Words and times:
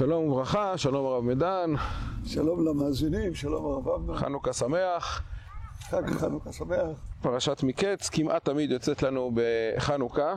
שלום 0.00 0.24
וברכה, 0.24 0.78
שלום 0.78 1.06
הרב 1.06 1.24
מדן, 1.24 1.70
שלום 2.24 2.66
למאזינים, 2.66 3.34
שלום 3.34 3.64
הרב 3.64 3.88
אבנר, 3.88 4.16
חנוכה 4.16 4.52
שמח. 4.52 5.22
חג 5.80 6.10
חנוכה 6.10 6.52
שמח. 6.52 6.86
פרשת 7.22 7.62
מקץ 7.62 8.08
כמעט 8.08 8.44
תמיד 8.44 8.70
יוצאת 8.70 9.02
לנו 9.02 9.30
בחנוכה, 9.34 10.34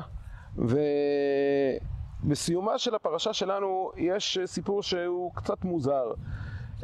ובסיומה 2.23 2.77
של 2.77 2.95
הפרשה 2.95 3.33
שלנו 3.33 3.91
יש 3.97 4.39
סיפור 4.45 4.83
שהוא 4.83 5.31
קצת 5.35 5.63
מוזר. 5.65 6.11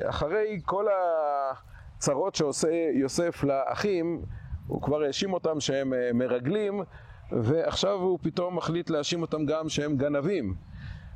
אחרי 0.09 0.59
כל 0.65 0.85
הצרות 1.97 2.35
שעושה 2.35 2.89
יוסף 2.93 3.43
לאחים, 3.43 4.21
הוא 4.67 4.81
כבר 4.81 5.01
האשים 5.01 5.33
אותם 5.33 5.59
שהם 5.59 5.93
מרגלים, 6.13 6.81
ועכשיו 7.31 7.93
הוא 7.93 8.19
פתאום 8.21 8.55
מחליט 8.57 8.89
להאשים 8.89 9.21
אותם 9.21 9.45
גם 9.45 9.69
שהם 9.69 9.97
גנבים. 9.97 10.68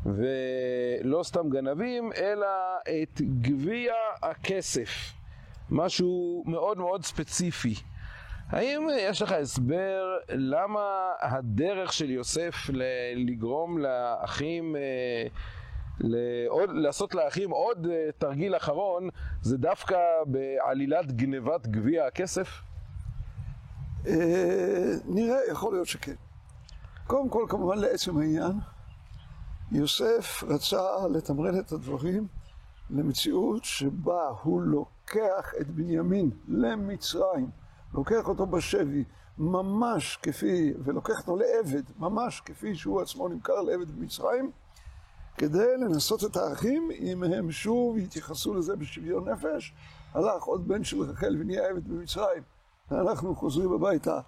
ולא 0.06 1.24
סתם 1.24 1.50
גנבים, 1.50 2.12
אלא 2.14 2.48
את 2.82 3.22
גביע 3.22 3.94
הכסף. 4.24 4.90
משהו 5.70 6.44
מאוד 6.48 6.78
מאוד 6.78 7.04
ספציפי. 7.04 7.76
האם 8.50 8.88
יש 9.00 9.22
לך 9.22 9.32
הסבר 9.32 10.18
למה 10.30 11.12
הדרך 11.22 11.94
של 11.94 12.10
יוסף 12.10 12.56
לגרום 13.16 13.78
לאחים, 13.78 14.76
לעוד, 16.00 16.70
לעשות 16.74 17.16
לאחים 17.16 17.50
עוד 17.50 17.88
תרגיל 18.18 18.56
אחרון, 18.56 19.10
זה 19.42 19.58
דווקא 19.58 19.98
בעלילת 20.26 21.12
גנבת 21.12 21.68
גביע 21.68 22.06
הכסף? 22.06 22.62
נראה, 25.06 25.38
יכול 25.52 25.74
להיות 25.74 25.88
שכן. 25.88 26.16
קודם 27.08 27.30
כל, 27.30 27.46
כמובן 27.50 27.78
לעצם 27.78 28.18
העניין, 28.18 28.52
יוסף 29.74 30.44
רצה 30.48 31.08
לתמרן 31.08 31.60
את 31.60 31.72
הדברים 31.72 32.28
למציאות 32.90 33.64
שבה 33.64 34.30
הוא 34.44 34.62
לוקח 34.62 35.54
את 35.62 35.70
בנימין 35.70 36.32
למצרים, 36.48 37.50
לוקח 37.94 38.28
אותו 38.28 38.46
בשבי, 38.46 39.04
ממש 39.38 40.20
כפי, 40.22 40.74
ולוקח 40.84 41.20
אותו 41.20 41.36
לעבד, 41.36 41.84
ממש 42.00 42.42
כפי 42.46 42.76
שהוא 42.76 43.02
עצמו 43.02 43.28
נמכר 43.28 43.62
לעבד 43.62 43.92
במצרים, 43.92 44.52
כדי 45.38 45.78
לנסות 45.78 46.24
את 46.24 46.38
האחים, 46.38 46.90
אם 46.92 47.24
הם 47.24 47.52
שוב 47.52 47.98
יתייחסו 47.98 48.54
לזה 48.54 48.76
בשוויון 48.76 49.30
נפש, 49.30 49.74
הלך 50.14 50.44
עוד 50.44 50.68
בן 50.68 50.84
של 50.84 51.02
רחל 51.02 51.38
ונהיה 51.40 51.70
עבד 51.70 51.88
במצרים, 51.88 52.44
ואנחנו 52.92 53.36
חוזרים 53.36 53.74
הביתה 53.74 54.20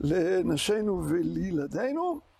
לנשינו 0.00 1.02
ולילדינו. 1.08 2.33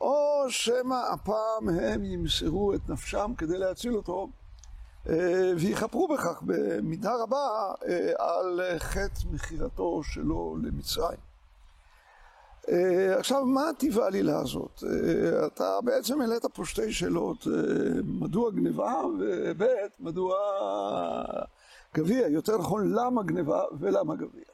או 0.00 0.44
שמא 0.48 0.94
הפעם 1.12 1.68
הם 1.68 2.04
ימסרו 2.04 2.74
את 2.74 2.88
נפשם 2.88 3.32
כדי 3.38 3.58
להציל 3.58 3.96
אותו 3.96 4.28
ויכפרו 5.56 6.08
בכך 6.08 6.42
במידה 6.42 7.14
רבה 7.14 7.72
על 8.18 8.60
חטא 8.78 9.20
מכירתו 9.30 10.02
שלו 10.02 10.56
למצרים. 10.62 11.18
עכשיו, 13.18 13.44
מה 13.44 13.70
טיב 13.78 13.98
העלילה 13.98 14.40
הזאת? 14.40 14.84
אתה 15.46 15.78
בעצם 15.84 16.20
העלית 16.20 16.46
פה 16.46 16.64
שתי 16.64 16.92
שאלות, 16.92 17.46
מדוע 18.04 18.50
גניבה, 18.50 18.94
וב' 19.20 19.66
מדוע 20.00 20.36
גביע, 21.94 22.28
יותר 22.28 22.58
נכון 22.58 22.92
למה 22.94 23.22
גניבה 23.22 23.62
ולמה 23.80 24.16
גביע. 24.16 24.47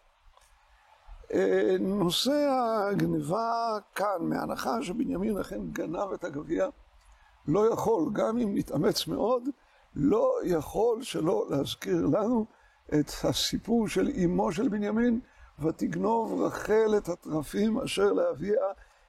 נושא 1.81 2.51
הגניבה 2.51 3.79
כאן, 3.95 4.17
מהנחה 4.21 4.83
שבנימין 4.83 5.39
אכן 5.39 5.61
גנב 5.73 6.13
את 6.15 6.25
הגביע, 6.25 6.67
לא 7.49 7.73
יכול, 7.73 8.11
גם 8.13 8.39
אם 8.39 8.55
נתאמץ 8.55 9.07
מאוד, 9.07 9.49
לא 9.97 10.33
יכול 10.45 11.03
שלא 11.03 11.47
להזכיר 11.51 12.07
לנו 12.07 12.47
את 12.95 13.11
הסיפור 13.25 13.89
של 13.89 14.11
אמו 14.25 14.53
של 14.53 14.69
בנימין, 14.69 15.21
ותגנוב 15.59 16.41
רחל 16.41 16.95
את 16.97 17.09
התרפים 17.09 17.81
אשר 17.81 18.13
לאביה. 18.13 18.63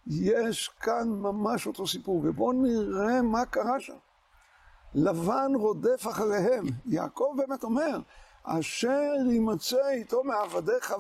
יש 0.08 0.70
כאן 0.80 1.10
ממש 1.10 1.68
אותו 1.68 1.88
סיפור, 1.88 2.22
ובואו 2.24 2.52
נראה 2.52 3.22
מה 3.22 3.46
קרה 3.46 3.80
שם. 3.80 3.96
לבן 4.94 5.52
רודף 5.56 6.08
אחריהם, 6.10 6.66
יעקב 6.86 7.34
באמת 7.38 7.64
אומר, 7.64 8.00
אשר 8.46 9.14
יימצא 9.30 9.88
איתו 9.90 10.24
מעבדיך, 10.24 10.94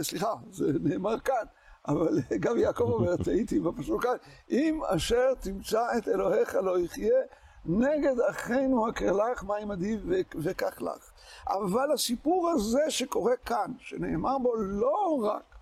סליחה, 0.00 0.34
זה 0.50 0.72
נאמר 0.80 1.20
כאן, 1.20 1.44
אבל 1.88 2.18
גם 2.44 2.58
יעקב 2.58 2.84
אומר, 2.84 3.16
טעיתי 3.16 3.60
בפסוק 3.60 4.02
כאן, 4.02 4.16
אם 4.50 4.80
אשר 4.86 5.34
תמצא 5.40 5.82
את 5.98 6.08
אלוהיך 6.08 6.54
לא 6.54 6.78
יחיה, 6.78 7.18
נגד 7.64 8.20
אחינו 8.30 8.88
הקרלך 8.88 9.44
מה 9.44 9.56
עמדי 9.56 9.98
וכך 10.34 10.82
לך. 10.82 11.10
אבל 11.48 11.92
הסיפור 11.92 12.50
הזה 12.50 12.90
שקורה 12.90 13.36
כאן, 13.36 13.72
שנאמר 13.78 14.38
בו 14.38 14.56
לא 14.56 15.18
רק 15.22 15.58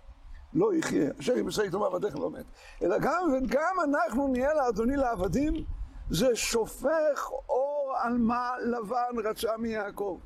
לא 0.53 0.73
יחיה, 0.73 1.11
אשר 1.19 1.37
ימצא 1.37 1.61
איתו 1.61 1.79
מעבדיך 1.79 2.15
לא 2.15 2.31
מת, 2.31 2.45
אלא 2.81 2.97
גם 2.99 3.33
וגם 3.33 3.75
אנחנו 3.83 4.27
נהיה 4.27 4.53
לאדוני 4.53 4.95
לעבדים, 4.95 5.53
זה 6.09 6.35
שופך 6.35 7.29
אור 7.49 7.93
על 7.97 8.17
מה 8.17 8.51
לבן 8.59 9.29
רצה 9.29 9.57
מיעקב. 9.57 10.17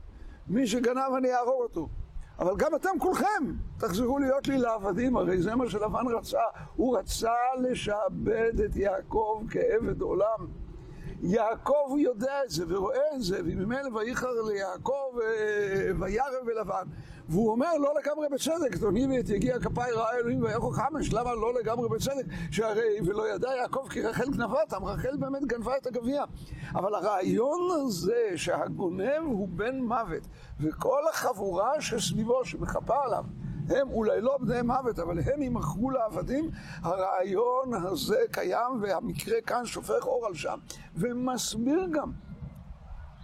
מי 0.48 0.68
שגנב 0.68 1.14
אני 1.18 1.34
אהרוג 1.34 1.62
אותו. 1.62 1.90
אבל 2.40 2.58
גם 2.58 2.76
אתם 2.76 2.90
כולכם 3.00 3.54
תחזרו 3.78 4.20
להיות 4.20 4.48
לי 4.48 4.58
לעבדים, 4.58 5.18
הרי 5.18 5.42
זה 5.42 5.56
מה 5.56 5.70
שלבן 5.70 6.08
רצה. 6.18 6.42
הוא 6.76 6.98
רצה 6.98 7.34
לשעבד 7.62 8.62
את 8.66 8.76
יעקב 8.76 9.44
כעבד 9.50 10.02
עולם. 10.02 10.48
יעקב 11.24 11.96
יודע 11.98 12.44
את 12.46 12.50
זה 12.50 12.66
ורואה 12.68 13.16
את 13.16 13.22
זה, 13.22 13.40
וממילא 13.40 13.90
וייחר 13.96 14.42
ליעקב 14.48 15.18
וירא 16.00 16.26
ולבן. 16.46 16.84
והוא 17.30 17.52
אומר 17.52 17.78
לא 17.78 17.94
לגמרי 18.00 18.28
בצדק, 18.30 18.78
תוני 18.80 19.18
ואת 19.18 19.30
יגיע 19.30 19.60
כפיי 19.60 19.92
ראה 19.92 20.18
אלוהים 20.18 20.44
ויכו 20.44 20.72
חמש, 20.72 21.14
למה 21.14 21.34
לא 21.34 21.54
לגמרי 21.60 21.90
בצדק? 21.90 22.26
שהרי 22.52 23.02
ולא 23.06 23.36
ידע 23.36 23.50
יעקב 23.62 23.88
כי 23.90 24.02
רחל 24.02 24.30
גנבתם, 24.30 24.86
רחל 24.86 25.18
באמת 25.20 25.46
גנבה 25.46 25.78
את 25.78 25.88
הגביע. 25.88 26.24
אבל 26.76 26.96
הרעיון 26.96 27.70
הזה 27.72 28.32
שהגונב 28.36 29.24
הוא 29.26 29.48
בן 29.50 29.80
מוות, 29.80 30.28
וכל 30.60 31.02
החבורה 31.10 31.82
שסביבו 31.82 32.46
שמחפה 32.46 32.96
עליו, 33.06 33.24
הם 33.70 33.90
אולי 33.90 34.22
לא 34.22 34.38
בני 34.42 34.62
מוות, 34.62 35.00
אבל 35.00 35.20
הם 35.20 35.42
ימכרו 35.42 35.92
לעבדים, 35.92 36.50
הרעיון 36.82 37.74
הזה 37.74 38.20
קיים 38.32 38.82
והמקרה 38.82 39.42
כאן 39.42 39.66
שופך 39.66 40.06
אור 40.06 40.26
על 40.28 40.34
שם, 40.34 40.60
ומסביר 40.96 41.88
גם 41.92 42.12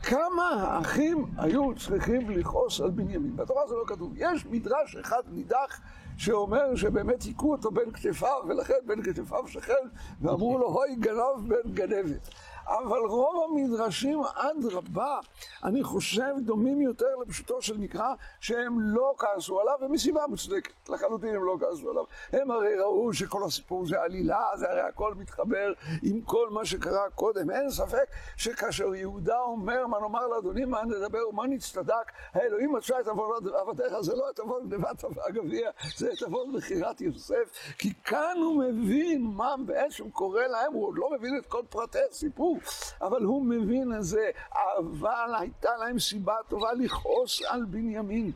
כמה 0.03 0.49
האחים 0.49 1.25
היו 1.37 1.75
צריכים 1.75 2.29
לכעוס 2.29 2.81
על 2.81 2.89
בנימין. 2.89 3.35
בתורה 3.35 3.67
זה 3.67 3.75
לא 3.75 3.83
כתוב. 3.87 4.13
יש 4.15 4.45
מדרש 4.45 4.95
אחד 4.95 5.21
נידח 5.27 5.79
שאומר 6.17 6.75
שבאמת 6.75 7.21
היכו 7.21 7.51
אותו 7.51 7.71
בין 7.71 7.91
כתפיו, 7.91 8.43
ולכן 8.47 8.73
בין 8.85 9.03
כתפיו 9.03 9.47
שכן, 9.47 9.87
ואמרו 10.21 10.57
לו, 10.57 10.67
הוי 10.67 10.95
גנב 10.95 11.47
בן 11.47 11.73
גנבת. 11.73 12.29
אבל 12.67 12.99
רוב 12.99 13.43
המדרשים 13.43 14.21
אדרבה, 14.35 15.19
אני 15.63 15.83
חושב, 15.83 16.33
דומים 16.39 16.81
יותר 16.81 17.15
לפשוטו 17.21 17.61
של 17.61 17.77
מקרא, 17.77 18.13
שהם 18.39 18.79
לא 18.79 19.13
כעסו 19.17 19.59
עליו, 19.59 19.73
ומסיבה 19.81 20.27
מוצדקת, 20.27 20.89
לחלוטין 20.89 21.35
הם 21.35 21.43
לא 21.43 21.57
כעסו 21.59 21.89
עליו. 21.89 22.03
הם 22.33 22.51
הרי 22.51 22.75
ראו 22.79 23.13
שכל 23.13 23.43
הסיפור 23.43 23.85
זה 23.85 24.01
עלילה, 24.01 24.45
זה 24.55 24.71
הרי 24.71 24.81
הכל 24.81 25.13
מתחבר 25.15 25.73
עם 26.03 26.21
כל 26.21 26.49
מה 26.49 26.65
שקרה 26.65 27.09
קודם. 27.15 27.51
אין 27.51 27.69
ספק 27.69 28.05
שכאשר 28.37 28.95
יהודה 28.95 29.39
אומר, 29.39 29.87
מה 29.87 29.99
נאמר 29.99 30.27
לאדוני, 30.27 30.65
מה 30.65 30.83
נדבר 30.85 31.29
ומה 31.29 31.47
נצטדק, 31.47 32.11
האלוהים 32.33 32.73
מצא 32.73 32.99
את 32.99 33.07
עבדיך, 33.53 34.01
זה 34.01 34.15
לא 34.15 34.29
את 34.29 34.39
עבוד 34.39 34.69
גנבת 34.69 35.03
הגביע, 35.27 35.69
זה 35.97 36.09
את 36.17 36.23
עבוד 36.23 36.55
מכירת 36.55 37.01
יוסף, 37.01 37.73
כי 37.77 37.93
כאן 38.03 38.37
הוא 38.37 38.63
מבין 38.63 39.21
מה 39.23 39.55
בעצם 39.65 40.09
קורה 40.09 40.47
להם, 40.47 40.73
הוא 40.73 40.87
עוד 40.87 40.97
לא 40.97 41.09
מבין 41.11 41.37
את 41.37 41.45
כל 41.45 41.61
פרטי 41.69 41.99
הסיפור. 42.09 42.56
אבל 43.01 43.23
הוא 43.23 43.45
מבין 43.45 43.93
את 43.97 44.03
זה, 44.03 44.29
אבל 44.77 45.35
הייתה 45.39 45.77
להם 45.77 45.99
סיבה 45.99 46.35
טובה 46.47 46.73
לכעוס 46.73 47.41
על 47.47 47.65
בנימין. 47.65 48.31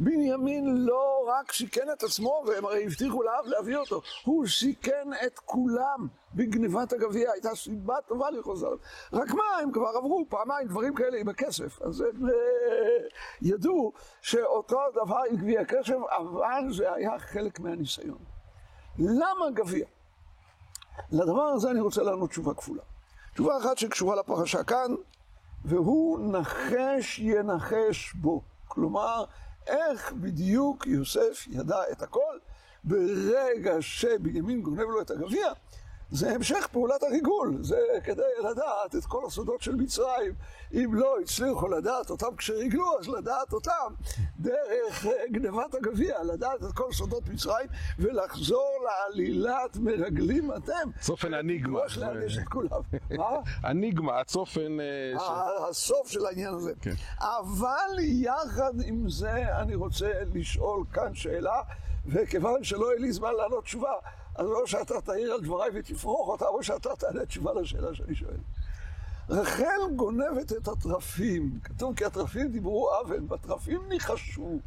בנימין 0.00 0.86
לא 0.86 1.28
רק 1.28 1.52
סיכן 1.52 1.86
את 1.92 2.02
עצמו, 2.02 2.44
והם 2.46 2.64
הרי 2.64 2.84
הבטיחו 2.84 3.22
לאב 3.22 3.44
להביא 3.46 3.76
אותו, 3.76 4.00
הוא 4.24 4.46
סיכן 4.46 5.08
את 5.26 5.38
כולם 5.38 6.06
בגניבת 6.34 6.92
הגביע, 6.92 7.30
הייתה 7.32 7.54
סיבה 7.54 7.96
טובה 8.06 8.30
לכעוס 8.30 8.62
עליו. 8.62 8.78
רק 9.12 9.30
מה, 9.30 9.44
הם 9.62 9.72
כבר 9.72 9.88
עברו 9.88 10.24
פעמיים 10.28 10.68
דברים 10.68 10.94
כאלה 10.94 11.18
עם 11.18 11.28
הכסף, 11.28 11.82
אז 11.82 12.00
הם 12.00 12.28
ידעו 13.42 13.92
שאותו 14.22 14.80
דבר 15.04 15.20
עם 15.30 15.36
גביע 15.36 15.60
הכסף, 15.60 15.94
אבל 16.16 16.72
זה 16.72 16.92
היה 16.94 17.18
חלק 17.18 17.60
מהניסיון. 17.60 18.18
למה 18.98 19.50
גביע? 19.54 19.86
לדבר 21.12 21.42
הזה 21.42 21.70
אני 21.70 21.80
רוצה 21.80 22.02
לענות 22.02 22.30
תשובה 22.30 22.54
כפולה. 22.54 22.82
תשובה 23.38 23.58
אחת 23.58 23.78
שקשורה 23.78 24.16
לפרשה 24.16 24.62
כאן, 24.64 24.94
והוא 25.64 26.32
נחש 26.32 27.18
ינחש 27.18 28.12
בו. 28.14 28.42
כלומר, 28.68 29.24
איך 29.66 30.12
בדיוק 30.12 30.86
יוסף 30.86 31.46
ידע 31.50 31.76
את 31.92 32.02
הכל 32.02 32.38
ברגע 32.84 33.76
שבנימין 33.80 34.62
גונב 34.62 34.80
לו 34.80 35.00
את 35.00 35.10
הגביע, 35.10 35.52
זה 36.10 36.30
המשך 36.34 36.68
פעולת 36.72 37.02
הריגול, 37.02 37.56
זה 37.60 37.76
כדי 38.04 38.22
לדעת 38.50 38.94
את 38.98 39.04
כל 39.06 39.22
הסודות 39.26 39.62
של 39.62 39.74
מצרים. 39.74 40.34
אם 40.72 40.94
לא 40.94 41.16
הצליחו 41.22 41.68
לדעת 41.68 42.10
אותם 42.10 42.36
כשריגלו, 42.36 42.98
אז 43.00 43.08
לדעת 43.08 43.52
אותם 43.52 43.94
דרך 44.40 45.06
אה, 45.06 45.12
גנבת 45.30 45.74
הגביע, 45.74 46.22
לדעת 46.22 46.62
את 46.64 46.72
כל 46.74 46.92
סודות 46.92 47.28
מצרים 47.28 47.66
ולחזור 47.98 48.70
לעלילת 48.84 49.76
מרגלים 49.76 50.50
אתם. 50.56 50.90
צופן 51.00 51.34
הניגמה. 51.34 51.78
לדרוש 51.78 51.98
להעניש 51.98 52.38
את 52.38 52.48
כולם. 52.48 52.80
מה? 53.18 53.28
הניגמה, 53.62 54.20
הצופן... 54.20 54.80
אה, 54.80 55.18
ש- 55.20 55.68
הסוף 55.70 56.08
של 56.08 56.26
העניין 56.26 56.54
הזה. 56.54 56.72
כן. 56.80 56.94
אבל 57.20 57.98
יחד 57.98 58.72
עם 58.84 59.10
זה 59.10 59.58
אני 59.60 59.74
רוצה 59.74 60.10
לשאול 60.34 60.84
כאן 60.92 61.14
שאלה, 61.14 61.60
וכיוון 62.06 62.64
שלא 62.64 62.86
יהיה 62.86 63.00
לי 63.00 63.12
זמן 63.12 63.30
לענות 63.34 63.64
תשובה, 63.64 63.92
אז 64.38 64.46
או 64.46 64.66
שאתה 64.66 65.00
תעיר 65.00 65.32
על 65.32 65.40
דבריי 65.40 65.70
ותפרוך 65.74 66.28
אותה, 66.28 66.44
או 66.44 66.62
שאתה 66.62 66.96
תענה 66.98 67.26
תשובה 67.26 67.52
לשאלה 67.60 67.94
שאני 67.94 68.14
שואל. 68.14 68.36
רחל 69.28 69.80
גונבת 69.96 70.52
את 70.52 70.68
התרפים, 70.68 71.58
כתוב 71.64 71.96
כי 71.96 72.04
התרפים 72.04 72.48
דיברו 72.48 72.90
אוון, 72.94 73.26
והתרפים 73.28 73.88
ניחשו. 73.88 74.58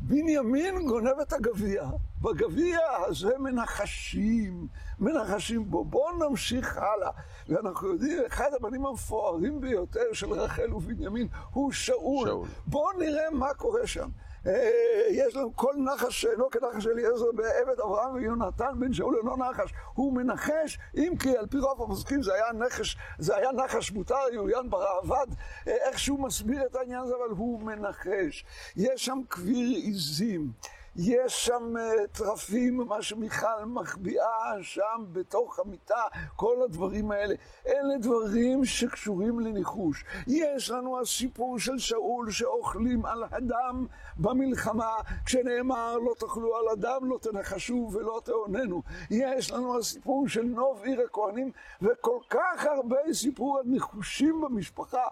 בנימין 0.00 0.86
גונב 0.86 1.20
את 1.22 1.32
הגביע, 1.32 1.90
בגביע 2.22 2.78
הזה 3.06 3.38
מנחשים, 3.38 4.66
מנחשים 4.98 5.70
בו. 5.70 5.84
בואו 5.84 6.28
נמשיך 6.28 6.76
הלאה. 6.76 7.10
ואנחנו 7.48 7.88
יודעים, 7.88 8.18
אחד 8.26 8.50
הבנים 8.56 8.86
המפוארים 8.86 9.60
ביותר 9.60 10.12
של 10.12 10.32
רחל 10.32 10.74
ובנימין 10.74 11.28
הוא 11.50 11.72
שאול. 11.72 12.28
שאול. 12.28 12.48
בואו 12.66 12.98
נראה 12.98 13.30
מה 13.32 13.54
קורה 13.54 13.86
שם. 13.86 14.08
אה, 14.46 14.70
יש 15.10 15.36
לנו 15.36 15.56
כל 15.56 15.74
נחש 15.76 16.22
שאינו 16.22 16.50
כנחש 16.50 16.86
אליעזר 16.86 17.32
בעבד 17.34 17.80
אברהם 17.80 18.14
ויונתן 18.14 18.72
בן 18.78 18.92
שאול 18.92 19.16
אינו 19.16 19.36
נחש. 19.36 19.72
הוא 19.94 20.12
מנחש, 20.12 20.78
אם 20.96 21.12
כי 21.18 21.36
על 21.36 21.46
פי 21.46 21.58
רוב 21.58 21.82
הפוסקים 21.82 22.22
זה 22.22 22.34
היה 22.34 22.52
נחש, 22.52 22.96
זה 23.18 23.36
היה 23.36 23.52
נחש 23.52 23.92
מותר, 23.92 24.14
יוליין 24.32 24.70
בראב"ד, 24.70 25.26
אה, 25.68 25.72
איך 25.72 25.98
שהוא 25.98 26.20
מסביר 26.20 26.66
את 26.66 26.76
העניין 26.76 27.00
הזה, 27.00 27.14
אבל 27.14 27.36
הוא 27.36 27.62
מנחש. 27.62 28.44
יש 28.76 29.04
שם 29.04 29.18
כביר 29.30 29.76
עיזים. 29.76 30.52
יש 30.96 31.46
שם 31.46 31.74
uh, 31.76 32.06
טרפים, 32.18 32.76
מה 32.76 33.02
שמיכל 33.02 33.64
מחביאה 33.66 34.52
שם 34.62 35.04
בתוך 35.12 35.58
המיטה, 35.58 36.02
כל 36.36 36.62
הדברים 36.64 37.10
האלה. 37.10 37.34
אלה 37.66 37.98
דברים 38.00 38.64
שקשורים 38.64 39.40
לניחוש. 39.40 40.04
יש 40.26 40.70
לנו 40.70 41.00
הסיפור 41.00 41.58
של 41.58 41.78
שאול 41.78 42.30
שאוכלים 42.30 43.06
על 43.06 43.24
הדם 43.30 43.86
במלחמה, 44.16 44.92
כשנאמר 45.24 45.98
לא 45.98 46.14
תאכלו 46.18 46.56
על 46.56 46.68
הדם, 46.72 47.00
לא 47.02 47.18
תנחשו 47.22 47.90
ולא 47.92 48.20
תאוננו. 48.24 48.82
יש 49.10 49.50
לנו 49.50 49.78
הסיפור 49.78 50.28
של 50.28 50.42
נוב 50.42 50.82
עיר 50.84 51.00
הכהנים, 51.00 51.50
וכל 51.82 52.18
כך 52.30 52.66
הרבה 52.66 52.96
סיפור 53.12 53.58
על 53.58 53.64
ניחושים 53.66 54.40
במשפחה. 54.40 55.04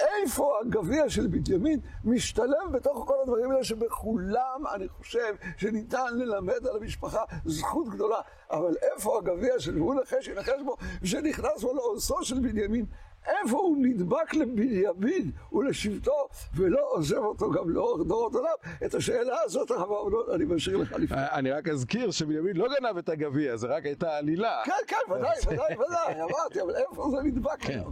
איפה 0.00 0.58
הגביע 0.60 1.08
של 1.08 1.26
בנימין 1.26 1.80
משתלב 2.04 2.72
בתוך 2.72 3.04
כל 3.06 3.14
הדברים 3.22 3.50
האלה 3.50 3.64
שבכולם 3.64 4.64
אני 4.74 4.88
חושב 4.88 5.34
שניתן 5.56 6.18
ללמד 6.18 6.66
על 6.66 6.76
המשפחה 6.76 7.24
זכות 7.44 7.88
גדולה. 7.88 8.20
אבל 8.50 8.74
איפה 8.82 9.18
הגביע 9.18 9.58
של 9.58 9.76
הוא 9.76 9.94
נחש 9.94 10.28
ינחש 10.28 10.62
בו 10.64 10.76
ושנכנס 11.02 11.62
בו 11.62 11.74
לעושו 11.74 12.24
של 12.24 12.40
בנימין? 12.40 12.86
איפה 13.26 13.56
הוא 13.56 13.76
נדבק 13.80 14.34
לבנימין 14.34 15.30
ולשבטו 15.52 16.28
ולא 16.54 16.80
עוזב 16.90 17.16
אותו 17.16 17.50
גם 17.50 17.70
לאורך 17.70 18.06
דורות 18.06 18.34
עולם? 18.34 18.54
את 18.86 18.94
השאלה 18.94 19.36
הזאת, 19.44 19.70
הרב 19.70 19.92
ארנון, 19.92 20.24
אני 20.34 20.44
משאיר 20.44 20.76
לך 20.76 20.92
לפני. 20.92 21.18
אני 21.32 21.50
רק 21.50 21.68
אזכיר 21.68 22.10
שבנימין 22.10 22.56
לא 22.56 22.68
גנב 22.68 22.96
את 22.96 23.08
הגביע, 23.08 23.56
זה 23.56 23.66
רק 23.66 23.86
הייתה 23.86 24.16
עלילה. 24.16 24.62
כן, 24.64 24.72
כן, 24.86 25.12
ודאי, 25.12 25.36
ודאי, 25.46 25.74
ודאי, 25.74 26.22
אמרתי, 26.22 26.62
אבל 26.62 26.76
איפה 26.76 27.10
זה 27.10 27.22
נדבק 27.22 27.60
כן. 27.60 27.82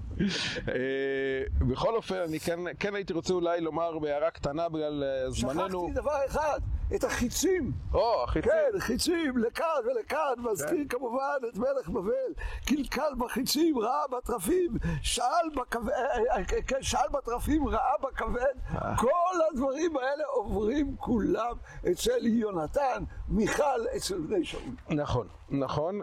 אה, 0.69 1.65
בכל 1.69 1.97
אופן, 1.97 2.17
אני 2.17 2.41
כן, 2.41 2.61
כן 2.79 2.95
הייתי 2.95 3.13
רוצה 3.13 3.35
אולי 3.35 3.61
לומר 3.61 3.99
בהערה 3.99 4.31
קטנה 4.31 4.69
בגלל 4.69 5.05
אה, 5.05 5.31
זמננו. 5.31 5.89
שכחתי 5.89 6.01
דבר 6.01 6.19
אחד, 6.27 6.61
את 6.95 7.05
החיצים. 7.05 7.73
או, 7.95 8.25
החיצים. 8.25 8.51
כן, 8.53 8.79
חיצים, 8.81 9.39
לכאן 9.39 9.67
ולכאן, 9.87 10.35
מזכיר 10.39 10.85
כמובן 10.89 11.37
את 11.49 11.57
מלך 11.57 11.89
בבל, 11.89 12.33
קלקל 12.67 13.15
בחיצים, 13.19 13.79
ראה 13.79 14.03
בתרפים, 14.13 14.79
שאל, 15.03 15.49
בכבד, 15.57 15.91
אה, 15.91 16.37
אה, 16.37 16.45
כן, 16.45 16.83
שאל 16.83 17.09
בתרפים, 17.13 17.69
ראה 17.69 17.93
בכבד, 18.03 18.79
כל 18.97 19.37
הדברים 19.51 19.97
האלה 19.97 20.25
עוברים 20.25 20.97
כולם 20.97 21.57
אצל 21.93 22.27
יונתן, 22.27 23.05
מיכל 23.29 23.87
אצל 23.97 24.19
בני 24.19 24.45
שאול. 24.45 24.63
נכון, 24.91 25.29
נכון, 25.51 26.01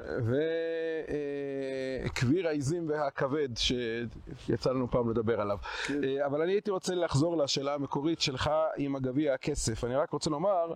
וכביר 2.12 2.48
העיזים 2.48 2.90
והכבד 2.90 3.50
שיצא 3.56 4.72
לנו 4.72 4.92
פעם 4.92 5.10
לדבר 5.10 5.42
עליו. 5.42 5.58
אה, 5.90 6.26
אבל 6.26 6.42
אני 6.42 6.52
הייתי 6.52 6.72
רוצה 6.72 6.96
לחזור 6.96 7.38
לשאלה 7.38 7.74
המקורית 7.74 8.22
שלך 8.22 8.50
עם 8.78 8.96
הגביע 8.96 9.34
הכסף. 9.34 9.84
אני 9.84 9.96
רק 9.96 10.12
רוצה 10.12 10.30
לומר, 10.30 10.74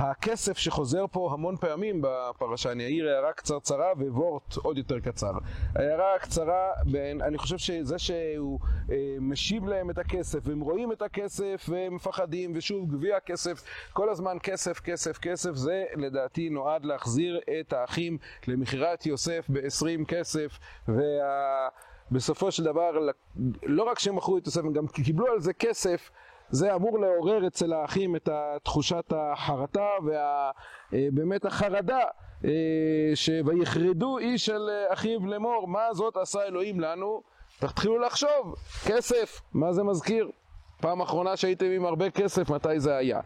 הכסף 0.00 0.58
שחוזר 0.58 1.04
פה 1.10 1.30
המון 1.32 1.56
פעמים 1.56 2.02
בפרשה, 2.02 2.72
אני 2.72 2.84
אעיר 2.84 3.08
הערה 3.08 3.32
קצרצרה 3.32 3.92
ווורט 3.96 4.56
עוד 4.56 4.78
יותר 4.78 5.00
קצר. 5.00 5.32
ההערה 5.74 6.14
הקצרה, 6.14 6.72
בין, 6.84 7.22
אני 7.22 7.38
חושב 7.38 7.58
שזה 7.58 7.98
שהוא 7.98 8.58
אה, 8.90 8.96
משיב 9.20 9.68
להם 9.68 9.90
את 9.90 9.98
הכסף, 9.98 10.38
והם 10.42 10.60
רואים 10.60 10.92
את 10.92 11.02
הכסף 11.02 11.66
והם 11.68 11.94
מפחדים, 11.94 12.52
ושוב 12.54 12.90
גביע 12.90 13.16
הכסף, 13.16 13.62
כל 13.92 14.08
הזמן 14.08 14.36
כסף, 14.42 14.80
כסף, 14.80 15.18
כסף, 15.18 15.50
זה 15.54 15.84
לדעתי 15.96 16.50
נועד 16.50 16.84
להחזיר 16.84 17.40
את 17.60 17.72
האחים 17.72 18.18
למכירת 18.48 19.06
יוסף 19.06 19.46
ב-20 19.48 20.04
כסף, 20.08 20.58
וה... 20.88 21.68
בסופו 22.12 22.50
של 22.50 22.64
דבר, 22.64 22.90
לא 23.62 23.82
רק 23.82 23.98
שהם 23.98 24.16
מכרו 24.16 24.38
את 24.38 24.46
יוסף, 24.46 24.60
הם 24.60 24.72
גם 24.72 24.86
קיבלו 24.86 25.26
על 25.26 25.40
זה 25.40 25.52
כסף. 25.52 26.10
זה 26.50 26.74
אמור 26.74 26.98
לעורר 26.98 27.46
אצל 27.46 27.72
האחים 27.72 28.16
את 28.16 28.28
תחושת 28.62 29.12
החרטה 29.16 29.86
ובאמת 30.92 31.44
החרדה 31.44 32.00
אה, 32.44 32.50
ש... 33.14 33.30
ויחרדו 33.44 34.18
איש 34.18 34.50
אל 34.50 34.68
אחיו 34.92 35.26
לאמור 35.26 35.68
מה 35.68 35.94
זאת 35.94 36.16
עשה 36.16 36.42
אלוהים 36.42 36.80
לנו? 36.80 37.22
תתחילו 37.58 37.98
לחשוב. 37.98 38.54
כסף 38.86 39.40
מה 39.52 39.72
זה 39.72 39.82
מזכיר? 39.82 40.30
פעם 40.80 41.00
אחרונה 41.00 41.36
שהייתם 41.36 41.66
עם 41.66 41.84
הרבה 41.84 42.10
כסף 42.10 42.50
מתי 42.50 42.80
זה 42.80 42.96
היה? 42.96 43.20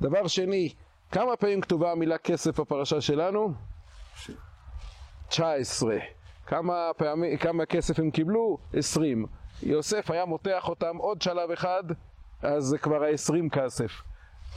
דבר 0.00 0.26
שני 0.26 0.72
כמה 1.10 1.36
פעמים 1.36 1.60
כתובה 1.60 1.92
המילה 1.92 2.18
כסף 2.18 2.60
בפרשה 2.60 3.00
שלנו? 3.00 3.52
19 5.28 5.98
כמה 6.46 6.90
פעמים, 6.96 7.36
כמה 7.36 7.66
כסף 7.66 7.98
הם 7.98 8.10
קיבלו? 8.10 8.58
20 8.72 9.26
יוסף 9.62 10.10
היה 10.10 10.24
מותח 10.24 10.68
אותם 10.68 10.96
עוד 10.96 11.22
שלב 11.22 11.50
אחד 11.50 11.84
אז 12.46 12.64
זה 12.64 12.78
כבר 12.78 13.04
ה-20 13.04 13.50
כסף. 13.52 13.90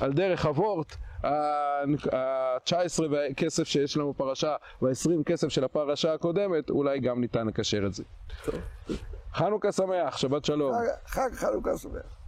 על 0.02 0.14
דרך 0.14 0.46
הוורט, 0.46 0.96
ה-19 1.24 3.04
כסף 3.38 3.64
שיש 3.64 3.98
לנו 3.98 4.14
בפרשה 4.14 4.56
וה-20 4.82 5.24
כסף 5.26 5.48
של 5.50 5.64
הפרשה 5.64 6.14
הקודמת, 6.14 6.70
אולי 6.70 7.00
גם 7.00 7.22
ניתן 7.22 7.48
לקשר 7.48 7.86
את 7.86 7.94
זה. 7.94 8.04
טוב. 8.46 8.56
חנוכה 9.34 9.72
שמח, 9.72 10.18
שבת 10.18 10.46
שלום. 10.46 10.74
חג 11.06 11.30
חנוכה 11.34 11.78
שמח. 11.78 12.19